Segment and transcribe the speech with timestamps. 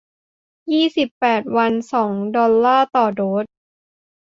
[0.71, 3.45] ยี่สิบแปด วัน สอง ดอลลาร์ต่อโดส